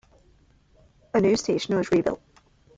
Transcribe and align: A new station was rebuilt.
A 1.13 1.21
new 1.21 1.37
station 1.37 1.75
was 1.75 1.91
rebuilt. 1.91 2.23